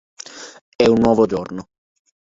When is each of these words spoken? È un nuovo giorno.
È 0.75 0.87
un 0.87 0.97
nuovo 0.99 1.27
giorno. 1.27 1.69